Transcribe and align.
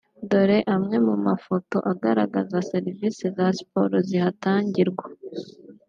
Dore 0.29 0.57
amwe 0.75 0.97
mu 1.07 1.15
mafoto 1.27 1.77
agaragaza 1.91 2.57
serivisi 2.71 3.23
za 3.35 3.47
sport 3.59 3.93
zihatangirwa 4.09 5.05